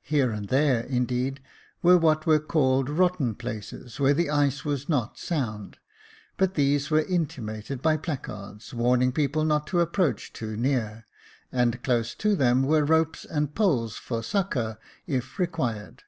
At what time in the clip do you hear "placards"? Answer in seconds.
7.98-8.72